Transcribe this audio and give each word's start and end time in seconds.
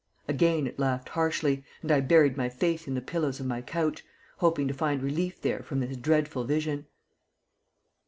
Again 0.27 0.65
it 0.65 0.79
laughed 0.79 1.09
harshly, 1.09 1.63
and 1.83 1.91
I 1.91 1.99
buried 2.01 2.35
my 2.35 2.49
face 2.49 2.87
in 2.87 2.95
the 2.95 3.01
pillows 3.03 3.39
of 3.39 3.45
my 3.45 3.61
couch, 3.61 4.03
hoping 4.37 4.67
to 4.67 4.73
find 4.73 5.03
relief 5.03 5.39
there 5.39 5.59
from 5.61 5.79
this 5.79 5.95
dreadful 5.95 6.43
vision. 6.43 6.87